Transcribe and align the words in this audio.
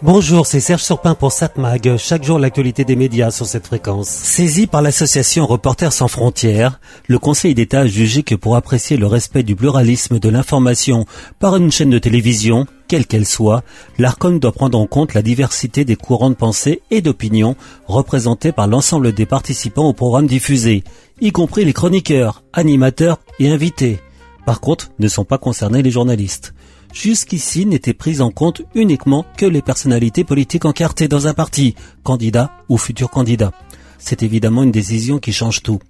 Bonjour, 0.00 0.46
c'est 0.46 0.60
Serge 0.60 0.84
Surpin 0.84 1.16
pour 1.16 1.32
Satmag. 1.32 1.96
Chaque 1.96 2.22
jour, 2.22 2.38
l'actualité 2.38 2.84
des 2.84 2.94
médias 2.94 3.32
sur 3.32 3.46
cette 3.46 3.66
fréquence. 3.66 4.06
Saisi 4.06 4.68
par 4.68 4.80
l'association 4.80 5.44
Reporters 5.44 5.92
sans 5.92 6.06
frontières, 6.06 6.78
le 7.08 7.18
Conseil 7.18 7.52
d'État 7.52 7.80
a 7.80 7.86
jugé 7.88 8.22
que 8.22 8.36
pour 8.36 8.54
apprécier 8.54 8.96
le 8.96 9.08
respect 9.08 9.42
du 9.42 9.56
pluralisme 9.56 10.20
de 10.20 10.28
l'information 10.28 11.04
par 11.40 11.56
une 11.56 11.72
chaîne 11.72 11.90
de 11.90 11.98
télévision, 11.98 12.66
quelle 12.86 13.08
qu'elle 13.08 13.26
soit, 13.26 13.64
l'ARCOM 13.98 14.38
doit 14.38 14.52
prendre 14.52 14.78
en 14.78 14.86
compte 14.86 15.14
la 15.14 15.22
diversité 15.22 15.84
des 15.84 15.96
courants 15.96 16.30
de 16.30 16.36
pensée 16.36 16.80
et 16.92 17.00
d'opinion 17.00 17.56
représentés 17.88 18.52
par 18.52 18.68
l'ensemble 18.68 19.12
des 19.12 19.26
participants 19.26 19.88
au 19.88 19.94
programme 19.94 20.28
diffusé, 20.28 20.84
y 21.20 21.32
compris 21.32 21.64
les 21.64 21.72
chroniqueurs, 21.72 22.44
animateurs 22.52 23.18
et 23.40 23.50
invités. 23.50 23.98
Par 24.46 24.60
contre, 24.60 24.90
ne 25.00 25.08
sont 25.08 25.24
pas 25.24 25.38
concernés 25.38 25.82
les 25.82 25.90
journalistes 25.90 26.54
jusqu'ici 26.92 27.66
n'étaient 27.66 27.94
prises 27.94 28.20
en 28.20 28.30
compte 28.30 28.62
uniquement 28.74 29.24
que 29.36 29.46
les 29.46 29.62
personnalités 29.62 30.24
politiques 30.24 30.64
encartées 30.64 31.08
dans 31.08 31.26
un 31.26 31.34
parti, 31.34 31.74
candidats 32.02 32.52
ou 32.68 32.78
futurs 32.78 33.10
candidats. 33.10 33.52
C'est 33.98 34.22
évidemment 34.22 34.62
une 34.62 34.72
décision 34.72 35.18
qui 35.18 35.32
change 35.32 35.62
tout. 35.62 35.80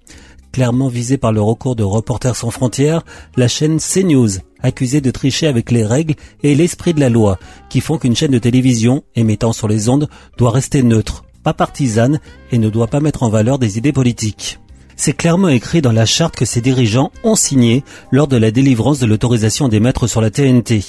Clairement 0.51 0.87
visée 0.87 1.17
par 1.17 1.31
le 1.31 1.41
recours 1.41 1.75
de 1.75 1.83
Reporters 1.83 2.35
sans 2.35 2.49
frontières, 2.49 3.05
la 3.35 3.47
chaîne 3.47 3.79
CNews, 3.79 4.29
accusée 4.61 4.99
de 4.99 5.11
tricher 5.11 5.47
avec 5.47 5.71
les 5.71 5.85
règles 5.85 6.15
et 6.41 6.55
l'esprit 6.55 6.93
de 6.93 6.99
la 6.99 7.09
loi, 7.09 7.37
qui 7.69 7.81
font 7.81 7.97
qu'une 7.97 8.15
chaîne 8.15 8.31
de 8.31 8.39
télévision, 8.39 9.03
émettant 9.15 9.53
sur 9.53 9.67
les 9.67 9.89
ondes, 9.89 10.09
doit 10.37 10.51
rester 10.51 10.81
neutre, 10.81 11.23
pas 11.43 11.53
partisane 11.53 12.19
et 12.51 12.57
ne 12.57 12.69
doit 12.69 12.87
pas 12.87 12.99
mettre 12.99 13.23
en 13.23 13.29
valeur 13.29 13.59
des 13.59 13.77
idées 13.77 13.93
politiques. 13.93 14.59
C'est 15.01 15.13
clairement 15.13 15.47
écrit 15.47 15.81
dans 15.81 15.93
la 15.93 16.05
charte 16.05 16.35
que 16.35 16.43
ses 16.43 16.59
dirigeants 16.59 17.13
ont 17.23 17.37
signé 17.37 17.85
lors 18.11 18.27
de 18.27 18.35
la 18.35 18.51
délivrance 18.51 18.99
de 18.99 19.05
l'autorisation 19.05 19.69
d'émettre 19.69 20.07
sur 20.07 20.19
la 20.19 20.29
TNT. 20.29 20.83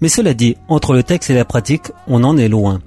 Mais 0.00 0.08
cela 0.08 0.34
dit, 0.34 0.56
entre 0.66 0.94
le 0.94 1.04
texte 1.04 1.30
et 1.30 1.34
la 1.34 1.44
pratique, 1.44 1.92
on 2.08 2.24
en 2.24 2.36
est 2.38 2.48
loin. 2.48 2.80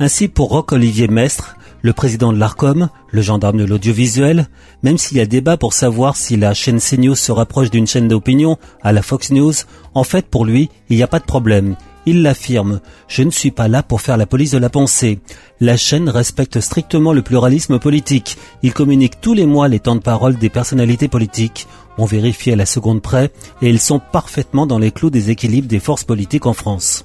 Ainsi, 0.00 0.26
pour 0.26 0.48
Roch-Olivier 0.48 1.06
Mestre, 1.06 1.54
le 1.82 1.92
président 1.92 2.32
de 2.32 2.38
l'ARCOM, 2.38 2.88
le 3.12 3.22
gendarme 3.22 3.58
de 3.58 3.64
l'audiovisuel, 3.64 4.48
même 4.82 4.98
s'il 4.98 5.16
y 5.16 5.20
a 5.20 5.26
débat 5.26 5.56
pour 5.56 5.74
savoir 5.74 6.16
si 6.16 6.36
la 6.36 6.54
chaîne 6.54 6.80
CNews 6.80 7.14
se 7.14 7.30
rapproche 7.30 7.70
d'une 7.70 7.86
chaîne 7.86 8.08
d'opinion 8.08 8.58
à 8.82 8.90
la 8.90 9.02
Fox 9.02 9.30
News, 9.30 9.54
en 9.94 10.02
fait 10.02 10.26
pour 10.26 10.44
lui, 10.44 10.70
il 10.88 10.96
n'y 10.96 11.04
a 11.04 11.08
pas 11.08 11.20
de 11.20 11.24
problème. 11.24 11.76
Il 12.06 12.22
l'affirme, 12.22 12.80
je 13.08 13.22
ne 13.22 13.30
suis 13.30 13.50
pas 13.50 13.68
là 13.68 13.82
pour 13.82 14.00
faire 14.00 14.16
la 14.16 14.26
police 14.26 14.52
de 14.52 14.58
la 14.58 14.70
pensée. 14.70 15.20
La 15.60 15.76
chaîne 15.76 16.08
respecte 16.08 16.60
strictement 16.60 17.12
le 17.12 17.22
pluralisme 17.22 17.78
politique. 17.78 18.38
Il 18.62 18.72
communique 18.72 19.20
tous 19.20 19.34
les 19.34 19.46
mois 19.46 19.68
les 19.68 19.80
temps 19.80 19.96
de 19.96 20.00
parole 20.00 20.36
des 20.36 20.48
personnalités 20.48 21.08
politiques. 21.08 21.66
On 21.98 22.06
vérifie 22.06 22.52
à 22.52 22.56
la 22.56 22.66
seconde 22.66 23.02
près 23.02 23.30
et 23.60 23.68
ils 23.68 23.80
sont 23.80 24.00
parfaitement 24.00 24.66
dans 24.66 24.78
les 24.78 24.92
clous 24.92 25.10
des 25.10 25.30
équilibres 25.30 25.68
des 25.68 25.80
forces 25.80 26.04
politiques 26.04 26.46
en 26.46 26.54
France. 26.54 27.04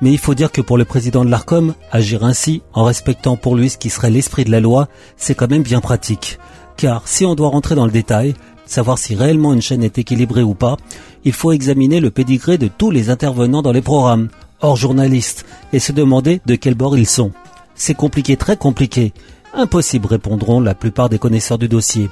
Mais 0.00 0.10
il 0.10 0.18
faut 0.18 0.34
dire 0.34 0.50
que 0.50 0.60
pour 0.60 0.76
le 0.76 0.84
président 0.84 1.24
de 1.24 1.30
l'ARCOM, 1.30 1.74
agir 1.92 2.24
ainsi, 2.24 2.62
en 2.72 2.82
respectant 2.82 3.36
pour 3.36 3.54
lui 3.54 3.70
ce 3.70 3.78
qui 3.78 3.88
serait 3.88 4.10
l'esprit 4.10 4.44
de 4.44 4.50
la 4.50 4.58
loi, 4.58 4.88
c'est 5.16 5.36
quand 5.36 5.48
même 5.48 5.62
bien 5.62 5.80
pratique. 5.80 6.40
Car 6.76 7.06
si 7.06 7.24
on 7.24 7.36
doit 7.36 7.50
rentrer 7.50 7.76
dans 7.76 7.86
le 7.86 7.92
détail, 7.92 8.34
savoir 8.66 8.98
si 8.98 9.14
réellement 9.14 9.52
une 9.52 9.62
chaîne 9.62 9.82
est 9.82 9.98
équilibrée 9.98 10.42
ou 10.42 10.54
pas, 10.54 10.76
il 11.24 11.32
faut 11.32 11.52
examiner 11.52 12.00
le 12.00 12.10
pédigré 12.10 12.58
de 12.58 12.68
tous 12.68 12.90
les 12.90 13.10
intervenants 13.10 13.62
dans 13.62 13.72
les 13.72 13.82
programmes, 13.82 14.28
hors 14.60 14.76
journalistes, 14.76 15.44
et 15.72 15.78
se 15.78 15.92
demander 15.92 16.40
de 16.46 16.54
quel 16.54 16.74
bord 16.74 16.96
ils 16.96 17.06
sont. 17.06 17.32
C'est 17.74 17.94
compliqué, 17.94 18.36
très 18.36 18.56
compliqué. 18.56 19.12
Impossible, 19.54 20.06
répondront 20.06 20.60
la 20.60 20.74
plupart 20.74 21.08
des 21.08 21.18
connaisseurs 21.18 21.58
du 21.58 21.68
dossier. 21.68 22.08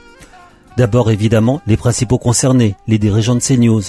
D'abord, 0.77 1.11
évidemment, 1.11 1.61
les 1.67 1.77
principaux 1.77 2.19
concernés, 2.19 2.75
les 2.87 2.99
dirigeants 2.99 3.35
de 3.35 3.41
CNews, 3.41 3.83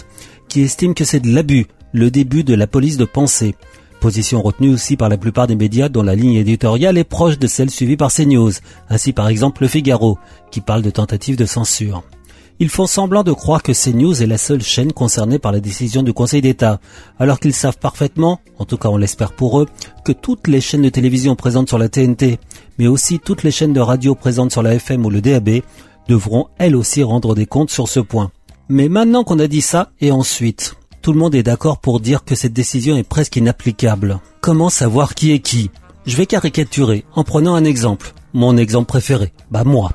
qui 0.48 0.62
estiment 0.62 0.94
que 0.94 1.06
c'est 1.06 1.20
de 1.20 1.34
l'abus, 1.34 1.68
le 1.94 2.12
début 2.12 2.44
de 2.44 2.54
la 2.54 2.68
police 2.68 2.98
de 2.98 3.06
pensée. 3.06 3.56
Position 4.00 4.42
retenue 4.42 4.74
aussi 4.74 4.98
par 4.98 5.10
la 5.10 5.18
plupart 5.18 5.46
des 5.46 5.56
médias 5.56 5.88
dont 5.88 6.02
la 6.02 6.16
ligne 6.16 6.34
éditoriale 6.34 6.98
est 6.98 7.04
proche 7.04 7.38
de 7.38 7.48
celle 7.48 7.70
suivie 7.70 7.98
par 7.98 8.12
CNews, 8.12 8.52
ainsi 8.90 9.14
par 9.14 9.28
exemple 9.28 9.62
Le 9.62 9.68
Figaro, 9.68 10.18
qui 10.50 10.60
parle 10.60 10.82
de 10.82 10.90
tentative 10.90 11.36
de 11.36 11.46
censure. 11.46 12.04
Ils 12.62 12.70
font 12.70 12.86
semblant 12.86 13.24
de 13.24 13.32
croire 13.32 13.64
que 13.64 13.72
CNews 13.72 14.22
est 14.22 14.28
la 14.28 14.38
seule 14.38 14.62
chaîne 14.62 14.94
concernée 14.94 15.40
par 15.40 15.52
la 15.52 15.60
décision 15.60 16.04
du 16.04 16.14
Conseil 16.14 16.42
d'État, 16.42 16.80
alors 17.18 17.40
qu'ils 17.40 17.56
savent 17.56 17.80
parfaitement, 17.80 18.40
en 18.60 18.66
tout 18.66 18.78
cas 18.78 18.90
on 18.90 18.98
l'espère 18.98 19.32
pour 19.32 19.60
eux, 19.60 19.66
que 20.06 20.12
toutes 20.12 20.48
les 20.48 20.62
chaînes 20.62 20.84
de 20.84 20.90
télévision 20.90 21.36
présentes 21.36 21.70
sur 21.70 21.80
la 21.80 21.90
TNT, 21.90 22.38
mais 22.78 22.86
aussi 22.86 23.18
toutes 23.18 23.42
les 23.42 23.50
chaînes 23.50 23.74
de 23.74 23.80
radio 23.80 24.14
présentes 24.14 24.52
sur 24.52 24.62
la 24.62 24.76
FM 24.76 25.04
ou 25.04 25.10
le 25.10 25.22
DAB, 25.22 25.64
devront 26.08 26.50
elles 26.60 26.76
aussi 26.76 27.02
rendre 27.02 27.34
des 27.34 27.48
comptes 27.48 27.72
sur 27.72 27.88
ce 27.88 28.00
point. 28.00 28.30
Mais 28.70 28.90
maintenant 28.90 29.24
qu'on 29.24 29.40
a 29.40 29.48
dit 29.48 29.62
ça, 29.62 29.90
et 30.00 30.12
ensuite, 30.12 30.76
tout 31.02 31.14
le 31.14 31.18
monde 31.18 31.34
est 31.34 31.42
d'accord 31.42 31.80
pour 31.80 32.00
dire 32.00 32.24
que 32.24 32.36
cette 32.36 32.54
décision 32.54 32.96
est 32.96 33.02
presque 33.02 33.38
inapplicable. 33.38 34.20
Comment 34.40 34.70
savoir 34.70 35.16
qui 35.16 35.32
est 35.32 35.40
qui? 35.40 35.72
Je 36.06 36.16
vais 36.16 36.28
caricaturer 36.28 37.06
en 37.16 37.24
prenant 37.24 37.56
un 37.56 37.64
exemple. 37.64 38.14
Mon 38.34 38.56
exemple 38.56 38.88
préféré, 38.88 39.34
bah 39.50 39.64
moi. 39.64 39.92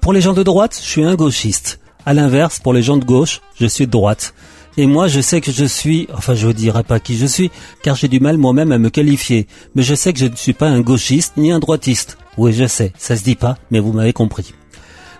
Pour 0.00 0.14
les 0.14 0.22
gens 0.22 0.32
de 0.32 0.42
droite, 0.42 0.80
je 0.82 0.88
suis 0.88 1.04
un 1.04 1.14
gauchiste. 1.14 1.78
À 2.06 2.14
l'inverse, 2.14 2.60
pour 2.60 2.72
les 2.72 2.82
gens 2.82 2.98
de 2.98 3.04
gauche, 3.04 3.40
je 3.58 3.66
suis 3.66 3.86
de 3.86 3.90
droite. 3.90 4.32
Et 4.76 4.86
moi, 4.86 5.08
je 5.08 5.20
sais 5.20 5.40
que 5.40 5.50
je 5.50 5.64
suis, 5.64 6.06
enfin, 6.14 6.36
je 6.36 6.46
ne 6.46 6.52
dirai 6.52 6.84
pas 6.84 7.00
qui 7.00 7.16
je 7.16 7.26
suis, 7.26 7.50
car 7.82 7.96
j'ai 7.96 8.06
du 8.06 8.20
mal 8.20 8.38
moi-même 8.38 8.70
à 8.70 8.78
me 8.78 8.90
qualifier. 8.90 9.48
Mais 9.74 9.82
je 9.82 9.96
sais 9.96 10.12
que 10.12 10.20
je 10.20 10.26
ne 10.26 10.36
suis 10.36 10.52
pas 10.52 10.68
un 10.68 10.82
gauchiste 10.82 11.36
ni 11.36 11.50
un 11.50 11.58
droitiste. 11.58 12.16
Oui, 12.38 12.52
je 12.52 12.68
sais, 12.68 12.92
ça 12.96 13.16
se 13.16 13.24
dit 13.24 13.34
pas, 13.34 13.56
mais 13.72 13.80
vous 13.80 13.92
m'avez 13.92 14.12
compris. 14.12 14.54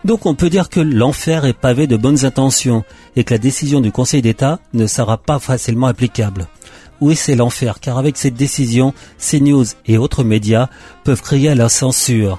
Donc 0.04 0.26
on 0.26 0.36
peut 0.36 0.48
dire 0.48 0.68
que 0.68 0.78
l'enfer 0.78 1.44
est 1.44 1.58
pavé 1.58 1.88
de 1.88 1.96
bonnes 1.96 2.24
intentions 2.24 2.84
et 3.16 3.24
que 3.24 3.34
la 3.34 3.38
décision 3.38 3.80
du 3.80 3.90
Conseil 3.90 4.22
d'État 4.22 4.60
ne 4.72 4.86
sera 4.86 5.18
pas 5.18 5.40
facilement 5.40 5.88
applicable. 5.88 6.46
Oui, 7.00 7.16
c'est 7.16 7.34
l'enfer, 7.34 7.80
car 7.80 7.98
avec 7.98 8.16
cette 8.16 8.34
décision, 8.34 8.94
CNews 9.18 9.66
et 9.86 9.98
autres 9.98 10.22
médias 10.22 10.68
peuvent 11.02 11.22
crier 11.22 11.48
à 11.48 11.54
la 11.56 11.68
censure. 11.68 12.38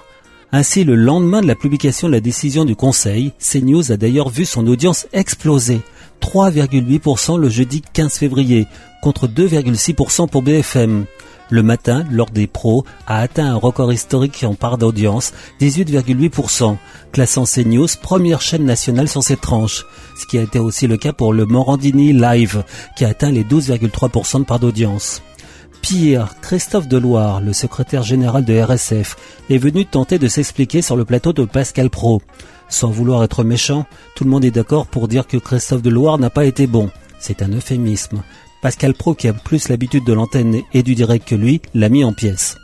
Ainsi, 0.52 0.86
le 0.86 0.96
lendemain 0.96 1.42
de 1.42 1.48
la 1.48 1.56
publication 1.56 2.08
de 2.08 2.14
la 2.14 2.22
décision 2.22 2.64
du 2.64 2.76
Conseil, 2.76 3.34
CNews 3.38 3.92
a 3.92 3.98
d'ailleurs 3.98 4.30
vu 4.30 4.46
son 4.46 4.66
audience 4.68 5.08
exploser. 5.12 5.82
3,8% 6.22 7.38
le 7.38 7.50
jeudi 7.50 7.82
15 7.94 8.14
février, 8.14 8.66
contre 9.02 9.28
2,6% 9.28 10.30
pour 10.30 10.42
BFM. 10.42 11.06
Le 11.50 11.64
matin, 11.64 12.06
lors 12.12 12.30
des 12.30 12.48
pros, 12.48 12.86
a 13.08 13.20
atteint 13.20 13.52
un 13.52 13.56
record 13.56 13.92
historique 13.92 14.44
en 14.44 14.54
part 14.54 14.78
d'audience, 14.78 15.34
18,8%, 15.62 16.78
classant 17.12 17.46
CNews 17.46 17.88
première 18.02 18.42
chaîne 18.42 18.66
nationale 18.66 19.08
sur 19.08 19.24
cette 19.24 19.42
tranche, 19.42 19.86
ce 20.18 20.26
qui 20.28 20.38
a 20.38 20.42
été 20.42 20.60
aussi 20.60 20.88
le 20.88 20.98
cas 20.98 21.14
pour 21.14 21.34
le 21.34 21.46
Morandini 21.46 22.14
Live, 22.14 22.64
qui 22.98 23.06
a 23.06 23.10
atteint 23.10 23.32
les 23.32 23.44
12,3% 23.44 24.40
de 24.40 24.44
part 24.46 24.60
d'audience. 24.60 25.22
Pire, 25.90 26.36
Christophe 26.42 26.90
Deloire, 26.90 27.40
le 27.40 27.54
secrétaire 27.54 28.04
général 28.04 28.44
de 28.44 28.60
RSF, 28.60 29.16
est 29.50 29.58
venu 29.58 29.86
tenter 29.86 30.20
de 30.20 30.28
s'expliquer 30.28 30.82
sur 30.82 30.98
le 30.98 31.06
plateau 31.06 31.32
de 31.32 31.46
Pascal 31.46 31.90
Pro. 31.90 32.22
Sans 32.68 32.90
vouloir 32.90 33.24
être 33.24 33.46
méchant, 33.46 33.86
tout 34.14 34.26
le 34.26 34.30
monde 34.30 34.44
est 34.44 34.52
d'accord 34.52 34.88
pour 34.88 35.08
dire 35.08 35.28
que 35.28 35.38
Christophe 35.38 35.82
Deloire 35.82 36.18
n'a 36.18 36.30
pas 36.30 36.44
été 36.44 36.68
bon. 36.68 36.90
C'est 37.22 37.42
un 37.42 37.54
euphémisme. 37.54 38.22
Pascal 38.62 38.96
Pro, 38.96 39.14
qui 39.14 39.30
a 39.30 39.34
plus 39.34 39.70
l'habitude 39.70 40.04
de 40.04 40.12
l'antenne 40.12 40.60
et 40.74 40.84
du 40.84 40.94
direct 40.94 41.26
que 41.26 41.36
lui, 41.36 41.62
l'a 41.74 41.88
mis 41.88 42.04
en 42.04 42.12
pièces. 42.12 42.58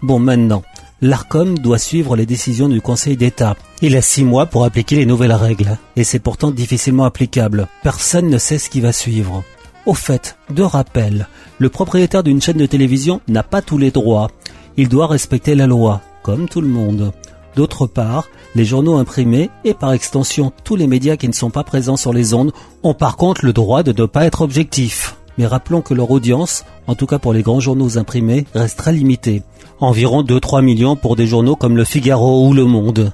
Bon, 0.00 0.20
maintenant, 0.20 0.62
l'ARCOM 1.02 1.58
doit 1.58 1.78
suivre 1.78 2.14
les 2.14 2.26
décisions 2.26 2.68
du 2.68 2.80
Conseil 2.80 3.16
d'État. 3.16 3.56
Il 3.82 3.96
a 3.96 4.02
six 4.02 4.22
mois 4.22 4.46
pour 4.46 4.64
appliquer 4.64 4.94
les 4.94 5.06
nouvelles 5.06 5.32
règles, 5.32 5.78
et 5.96 6.04
c'est 6.04 6.20
pourtant 6.20 6.52
difficilement 6.52 7.06
applicable. 7.06 7.66
Personne 7.82 8.28
ne 8.28 8.38
sait 8.38 8.58
ce 8.58 8.70
qui 8.70 8.80
va 8.80 8.92
suivre. 8.92 9.42
Au 9.88 9.94
fait, 9.94 10.36
de 10.50 10.62
rappel, 10.62 11.28
le 11.56 11.70
propriétaire 11.70 12.22
d'une 12.22 12.42
chaîne 12.42 12.58
de 12.58 12.66
télévision 12.66 13.22
n'a 13.26 13.42
pas 13.42 13.62
tous 13.62 13.78
les 13.78 13.90
droits. 13.90 14.28
Il 14.76 14.90
doit 14.90 15.06
respecter 15.06 15.54
la 15.54 15.66
loi, 15.66 16.02
comme 16.22 16.46
tout 16.46 16.60
le 16.60 16.68
monde. 16.68 17.10
D'autre 17.56 17.86
part, 17.86 18.28
les 18.54 18.66
journaux 18.66 18.98
imprimés 18.98 19.48
et 19.64 19.72
par 19.72 19.94
extension 19.94 20.52
tous 20.62 20.76
les 20.76 20.86
médias 20.86 21.16
qui 21.16 21.26
ne 21.26 21.32
sont 21.32 21.48
pas 21.48 21.64
présents 21.64 21.96
sur 21.96 22.12
les 22.12 22.34
ondes 22.34 22.52
ont 22.82 22.92
par 22.92 23.16
contre 23.16 23.46
le 23.46 23.54
droit 23.54 23.82
de 23.82 23.98
ne 23.98 24.04
pas 24.04 24.26
être 24.26 24.42
objectifs. 24.42 25.16
Mais 25.38 25.46
rappelons 25.46 25.80
que 25.80 25.94
leur 25.94 26.10
audience, 26.10 26.66
en 26.86 26.94
tout 26.94 27.06
cas 27.06 27.18
pour 27.18 27.32
les 27.32 27.42
grands 27.42 27.60
journaux 27.60 27.96
imprimés, 27.96 28.44
reste 28.54 28.76
très 28.76 28.92
limitée. 28.92 29.42
Environ 29.80 30.22
2-3 30.22 30.62
millions 30.62 30.96
pour 30.96 31.16
des 31.16 31.26
journaux 31.26 31.56
comme 31.56 31.78
Le 31.78 31.84
Figaro 31.84 32.46
ou 32.46 32.52
Le 32.52 32.66
Monde. 32.66 33.10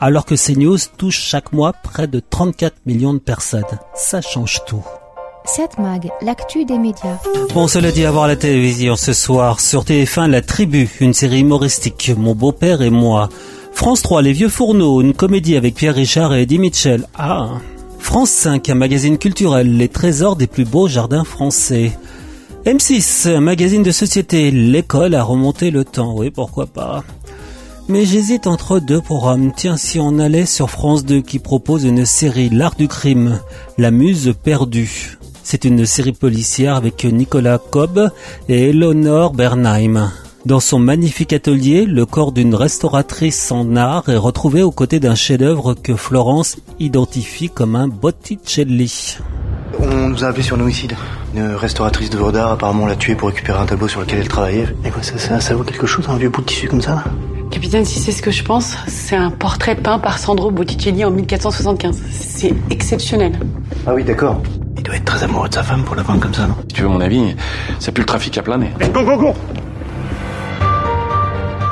Alors 0.00 0.24
que 0.24 0.34
CNews 0.34 0.78
touche 0.96 1.20
chaque 1.20 1.52
mois 1.52 1.74
près 1.74 2.06
de 2.06 2.20
34 2.20 2.74
millions 2.86 3.12
de 3.12 3.18
personnes. 3.18 3.64
Ça 3.94 4.22
change 4.22 4.60
tout. 4.66 4.82
7 5.44 5.78
Mag, 5.78 6.10
l'actu 6.22 6.64
des 6.64 6.78
médias. 6.78 7.18
Bon, 7.54 7.66
cela 7.66 7.90
dit, 7.90 8.04
à 8.04 8.10
voir 8.10 8.28
la 8.28 8.36
télévision 8.36 8.94
ce 8.94 9.12
soir, 9.12 9.60
sur 9.60 9.84
TF1, 9.84 10.26
La 10.28 10.42
Tribu, 10.42 10.88
une 11.00 11.14
série 11.14 11.40
humoristique, 11.40 12.12
Mon 12.16 12.34
beau-père 12.34 12.82
et 12.82 12.90
moi. 12.90 13.28
France 13.72 14.02
3, 14.02 14.22
Les 14.22 14.32
Vieux 14.32 14.48
Fourneaux, 14.48 15.00
une 15.00 15.14
comédie 15.14 15.56
avec 15.56 15.74
Pierre 15.74 15.94
Richard 15.94 16.34
et 16.34 16.42
Eddie 16.42 16.58
Mitchell. 16.58 17.06
Ah 17.18 17.48
France 17.98 18.30
5, 18.30 18.68
un 18.68 18.74
magazine 18.74 19.18
culturel, 19.18 19.76
Les 19.76 19.88
Trésors 19.88 20.36
des 20.36 20.46
plus 20.46 20.64
beaux 20.64 20.88
jardins 20.88 21.24
français. 21.24 21.92
M6, 22.66 23.28
un 23.28 23.40
magazine 23.40 23.82
de 23.82 23.90
société, 23.90 24.50
L'école 24.50 25.14
a 25.14 25.22
remonté 25.22 25.70
le 25.70 25.84
temps, 25.84 26.14
oui, 26.16 26.30
pourquoi 26.30 26.66
pas. 26.66 27.02
Mais 27.88 28.04
j'hésite 28.04 28.46
entre 28.46 28.78
deux 28.78 29.00
programmes. 29.00 29.52
Tiens, 29.56 29.76
si 29.76 29.98
on 29.98 30.20
allait 30.20 30.46
sur 30.46 30.70
France 30.70 31.04
2 31.04 31.22
qui 31.22 31.40
propose 31.40 31.82
une 31.84 32.06
série 32.06 32.48
L'art 32.48 32.76
du 32.76 32.86
crime, 32.86 33.40
La 33.78 33.90
muse 33.90 34.32
perdue. 34.44 35.18
C'est 35.42 35.64
une 35.64 35.86
série 35.86 36.12
policière 36.12 36.76
avec 36.76 37.04
Nicolas 37.04 37.58
Cobb 37.58 38.10
et 38.48 38.70
Eleanor 38.70 39.32
Bernheim. 39.32 40.10
Dans 40.46 40.60
son 40.60 40.78
magnifique 40.78 41.34
atelier, 41.34 41.84
le 41.84 42.06
corps 42.06 42.32
d'une 42.32 42.54
restauratrice 42.54 43.52
en 43.52 43.76
art 43.76 44.08
est 44.08 44.16
retrouvé 44.16 44.62
aux 44.62 44.70
côtés 44.70 44.98
d'un 44.98 45.14
chef-d'œuvre 45.14 45.74
que 45.74 45.94
Florence 45.94 46.56
identifie 46.78 47.50
comme 47.50 47.76
un 47.76 47.88
Botticelli. 47.88 49.18
On 49.78 50.08
nous 50.08 50.24
a 50.24 50.28
appelé 50.28 50.42
sur 50.42 50.56
un 50.56 50.60
homicide. 50.60 50.94
Une 51.34 51.54
restauratrice 51.54 52.08
d'œuvres 52.08 52.32
d'art 52.32 52.52
apparemment 52.52 52.86
l'a 52.86 52.96
tuée 52.96 53.14
pour 53.14 53.28
récupérer 53.28 53.58
un 53.58 53.66
tableau 53.66 53.86
sur 53.86 54.00
lequel 54.00 54.20
elle 54.20 54.28
travaillait. 54.28 54.68
Et 54.84 54.90
quoi, 54.90 55.02
ça, 55.02 55.18
ça, 55.18 55.40
ça 55.40 55.54
vaut 55.54 55.62
quelque 55.62 55.86
chose, 55.86 56.06
un 56.08 56.16
vieux 56.16 56.30
bout 56.30 56.40
de 56.40 56.46
tissu 56.46 56.68
comme 56.68 56.82
ça 56.82 57.04
Capitaine, 57.50 57.84
si 57.84 57.98
c'est 57.98 58.12
ce 58.12 58.22
que 58.22 58.30
je 58.30 58.42
pense, 58.42 58.76
c'est 58.86 59.16
un 59.16 59.30
portrait 59.30 59.76
peint 59.76 59.98
par 59.98 60.18
Sandro 60.18 60.50
Botticelli 60.50 61.04
en 61.04 61.10
1475. 61.10 62.00
C'est 62.10 62.54
exceptionnel. 62.70 63.38
Ah 63.86 63.92
oui, 63.92 64.04
d'accord. 64.04 64.40
Doit 64.90 64.96
être 64.96 65.04
très 65.04 65.22
amoureux 65.22 65.48
de 65.48 65.54
sa 65.54 65.62
femme 65.62 65.84
pour 65.84 65.94
la 65.94 66.02
peindre 66.02 66.18
comme 66.18 66.34
ça, 66.34 66.48
non 66.48 66.56
Si 66.66 66.74
tu 66.74 66.82
veux 66.82 66.88
mon 66.88 67.00
avis, 67.00 67.36
c'est 67.78 67.92
plus 67.92 68.00
le 68.00 68.06
trafic 68.06 68.36
à 68.38 68.42
planer. 68.42 68.72
Go, 68.92 69.04
go, 69.04 69.16
go 69.16 69.34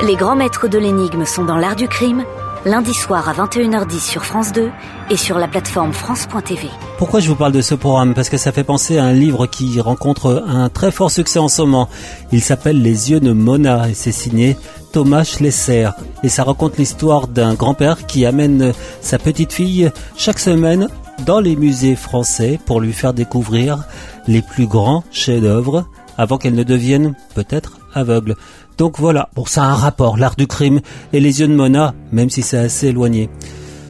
Les 0.06 0.14
grands 0.14 0.36
maîtres 0.36 0.68
de 0.68 0.78
l'énigme 0.78 1.24
sont 1.24 1.44
dans 1.44 1.56
l'art 1.56 1.74
du 1.74 1.88
crime, 1.88 2.22
lundi 2.64 2.94
soir 2.94 3.28
à 3.28 3.32
21h10 3.32 3.98
sur 3.98 4.24
France 4.24 4.52
2 4.52 4.70
et 5.10 5.16
sur 5.16 5.36
la 5.40 5.48
plateforme 5.48 5.92
France.tv. 5.92 6.68
Pourquoi 6.96 7.18
je 7.18 7.28
vous 7.28 7.34
parle 7.34 7.50
de 7.50 7.60
ce 7.60 7.74
programme? 7.74 8.14
Parce 8.14 8.28
que 8.28 8.36
ça 8.36 8.52
fait 8.52 8.62
penser 8.62 8.98
à 8.98 9.04
un 9.06 9.14
livre 9.14 9.48
qui 9.48 9.80
rencontre 9.80 10.44
un 10.46 10.68
très 10.68 10.92
fort 10.92 11.10
succès 11.10 11.40
en 11.40 11.48
ce 11.48 11.62
moment. 11.62 11.88
Il 12.30 12.40
s'appelle 12.40 12.80
Les 12.80 13.10
yeux 13.10 13.18
de 13.18 13.32
Mona 13.32 13.88
et 13.88 13.94
c'est 13.94 14.12
signé 14.12 14.56
Thomas 14.92 15.24
Schlesser. 15.24 15.88
Et 16.22 16.28
ça 16.28 16.44
raconte 16.44 16.76
l'histoire 16.76 17.26
d'un 17.26 17.54
grand-père 17.54 18.06
qui 18.06 18.24
amène 18.26 18.72
sa 19.00 19.18
petite 19.18 19.52
fille 19.52 19.90
chaque 20.16 20.38
semaine 20.38 20.86
dans 21.24 21.40
les 21.40 21.56
musées 21.56 21.96
français 21.96 22.58
pour 22.64 22.80
lui 22.80 22.92
faire 22.92 23.14
découvrir 23.14 23.84
les 24.26 24.42
plus 24.42 24.66
grands 24.66 25.04
chefs-d'œuvre 25.10 25.86
avant 26.16 26.38
qu'elle 26.38 26.54
ne 26.54 26.64
devienne 26.64 27.14
peut-être 27.34 27.78
aveugle. 27.94 28.36
Donc 28.76 28.98
voilà, 28.98 29.28
bon 29.34 29.44
ça 29.44 29.64
a 29.64 29.66
un 29.66 29.74
rapport, 29.74 30.16
l'art 30.16 30.36
du 30.36 30.46
crime 30.46 30.80
et 31.12 31.20
les 31.20 31.40
yeux 31.40 31.48
de 31.48 31.54
Mona, 31.54 31.94
même 32.12 32.30
si 32.30 32.42
c'est 32.42 32.58
assez 32.58 32.88
éloigné. 32.88 33.28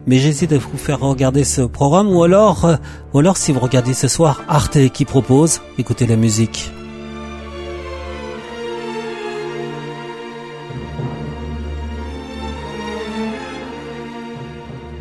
Mais 0.06 0.18
j'hésite 0.18 0.52
à 0.52 0.58
vous 0.58 0.78
faire 0.78 1.00
regarder 1.00 1.44
ce 1.44 1.62
programme 1.62 2.08
ou 2.14 2.22
alors, 2.22 2.64
euh, 2.64 2.76
ou 3.12 3.18
alors 3.18 3.36
si 3.36 3.52
vous 3.52 3.60
regardez 3.60 3.92
ce 3.92 4.08
soir 4.08 4.42
Arte 4.48 4.88
qui 4.88 5.04
propose, 5.04 5.60
écoutez 5.78 6.06
la 6.06 6.16
musique. 6.16 6.72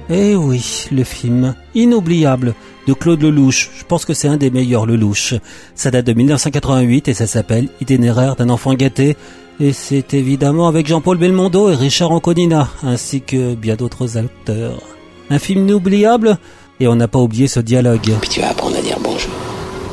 Eh 0.09 0.35
oui, 0.35 0.85
le 0.91 1.03
film 1.03 1.53
inoubliable 1.75 2.53
de 2.87 2.93
Claude 2.93 3.21
Lelouch. 3.21 3.69
Je 3.77 3.83
pense 3.83 4.05
que 4.05 4.13
c'est 4.13 4.29
un 4.29 4.37
des 4.37 4.49
meilleurs 4.49 4.85
Lelouch. 4.85 5.33
Ça 5.75 5.91
date 5.91 6.05
de 6.05 6.13
1988 6.13 7.09
et 7.09 7.13
ça 7.13 7.27
s'appelle 7.27 7.67
Itinéraire 7.81 8.37
d'un 8.37 8.49
enfant 8.49 8.73
gâté. 8.73 9.17
Et 9.59 9.73
c'est 9.73 10.13
évidemment 10.13 10.67
avec 10.69 10.87
Jean-Paul 10.87 11.17
Belmondo 11.17 11.69
et 11.69 11.75
Richard 11.75 12.11
Anconina, 12.11 12.69
ainsi 12.83 13.21
que 13.21 13.55
bien 13.55 13.75
d'autres 13.75 14.17
acteurs. 14.17 14.81
Un 15.29 15.39
film 15.39 15.67
inoubliable 15.67 16.37
et 16.79 16.87
on 16.87 16.95
n'a 16.95 17.09
pas 17.09 17.19
oublié 17.19 17.47
ce 17.47 17.59
dialogue. 17.59 18.13
Puis 18.21 18.29
tu 18.29 18.39
vas 18.39 18.51
apprendre 18.51 18.77
à 18.77 18.81
dire 18.81 18.97
bonjour. 19.01 19.31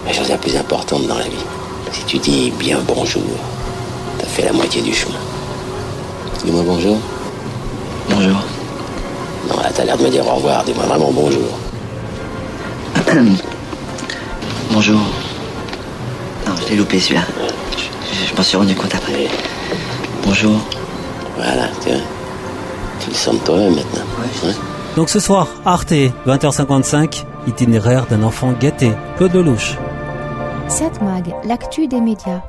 La 0.06 0.12
chose 0.12 0.28
la 0.28 0.38
plus 0.38 0.54
importante 0.54 1.08
dans 1.08 1.18
la 1.18 1.24
vie. 1.24 1.44
Si 1.90 2.04
tu 2.04 2.18
dis 2.18 2.52
bien 2.58 2.78
bonjour, 2.86 3.22
t'as 4.18 4.26
fait 4.26 4.44
la 4.44 4.52
moitié 4.52 4.80
du 4.82 4.92
chemin. 4.94 5.18
Dis-moi 6.44 6.62
bonjour. 6.64 6.98
Bonjour. 8.10 8.53
T'as 9.74 9.84
l'air 9.84 9.96
de 9.96 10.04
me 10.04 10.08
dire 10.10 10.26
au 10.26 10.34
revoir. 10.36 10.64
Dis-moi 10.64 10.84
vraiment 10.86 11.10
bonjour. 11.12 11.58
Bonjour. 14.72 14.98
Non, 16.46 16.52
je 16.60 16.70
l'ai 16.70 16.76
loupé 16.76 16.98
celui-là. 16.98 17.22
Je, 18.10 18.26
je 18.30 18.36
m'en 18.36 18.42
suis 18.42 18.56
rendu 18.56 18.74
compte 18.74 18.94
après. 18.94 19.28
Bonjour. 20.24 20.58
Voilà, 21.36 21.68
tu 21.82 21.90
vois. 21.90 21.98
Tu 23.00 23.10
le 23.10 23.14
sens 23.14 23.34
de 23.34 23.40
toi-même 23.40 23.74
maintenant. 23.74 24.02
Ouais. 24.18 24.50
Hein 24.50 24.54
Donc 24.96 25.10
ce 25.10 25.20
soir, 25.20 25.48
Arte, 25.64 25.92
20h55, 26.26 27.24
itinéraire 27.46 28.06
d'un 28.06 28.22
enfant 28.24 28.52
gâté, 28.58 28.92
Claude 29.16 29.34
Lelouch. 29.34 29.76
7 30.68 31.02
Mag, 31.02 31.32
l'actu 31.44 31.86
des 31.86 32.00
médias. 32.00 32.40